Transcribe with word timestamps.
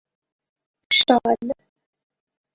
شال 0.95 1.53